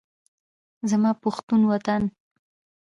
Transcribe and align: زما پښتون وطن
زما 0.89 1.11
پښتون 1.23 1.61
وطن 1.71 2.03